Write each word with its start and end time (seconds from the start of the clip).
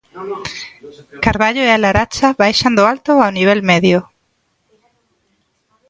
Carballo 1.25 1.61
e 1.63 1.69
A 1.75 1.81
Laracha 1.83 2.27
baixan 2.41 2.73
do 2.77 2.83
alto 2.93 3.11
ao 3.19 3.35
nivel 3.37 3.59
medio. 3.71 3.99